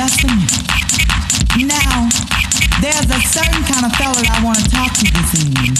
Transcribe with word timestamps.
Now, 0.00 0.08
there's 2.80 3.04
a 3.12 3.20
certain 3.20 3.60
kind 3.68 3.84
of 3.84 3.92
fella 4.00 4.16
that 4.16 4.32
I 4.32 4.40
want 4.40 4.56
to 4.56 4.64
talk 4.72 4.96
to 4.96 5.04
this 5.04 5.44
evening. 5.44 5.76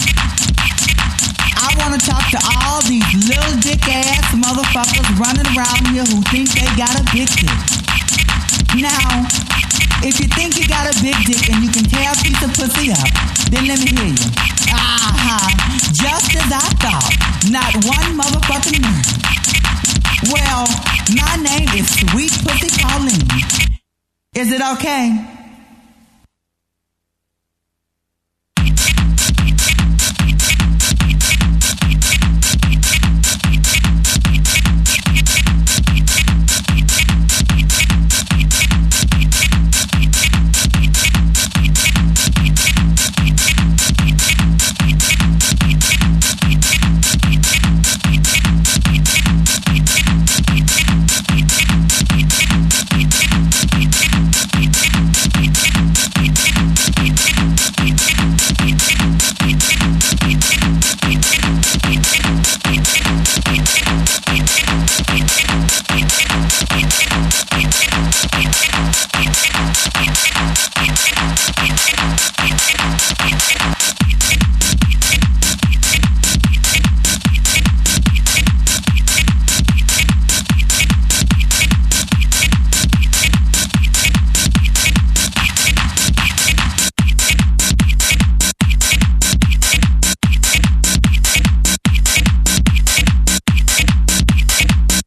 I 1.57 1.73
want 1.81 1.97
to 1.97 2.01
talk 2.05 2.29
to 2.29 2.37
all 2.53 2.85
these 2.85 3.01
little 3.17 3.57
dick 3.65 3.81
ass 3.89 4.29
motherfuckers 4.37 5.09
running 5.17 5.49
around 5.57 5.89
here 5.89 6.05
who 6.05 6.21
think 6.29 6.53
they 6.53 6.69
got 6.77 6.93
a 6.93 7.03
big 7.09 7.33
dick. 7.33 7.49
Now, 8.77 9.25
if 10.05 10.21
you 10.21 10.29
think 10.37 10.53
you 10.53 10.69
got 10.69 10.85
a 10.85 10.93
big 11.01 11.17
dick 11.25 11.49
and 11.49 11.65
you 11.65 11.73
can 11.73 11.89
tear 11.89 12.13
a 12.13 12.17
piece 12.21 12.45
of 12.45 12.53
pussy 12.53 12.93
up, 12.93 13.09
then 13.49 13.65
let 13.65 13.81
me 13.81 13.89
hear 13.89 14.13
you. 14.13 14.29
Aha, 14.69 15.49
just 15.97 16.29
as 16.37 16.45
I 16.45 16.69
thought. 16.77 17.09
Not 17.49 17.73
one 17.89 18.21
motherfucking 18.21 18.85
word. 18.85 19.21
Well, 20.29 20.69
my 21.17 21.41
name 21.41 21.65
is 21.73 21.89
Sweet 21.89 22.29
Pussy 22.45 22.69
Pauline. 22.77 23.10
Is 24.41 24.51
it 24.51 24.59
okay? 24.59 25.30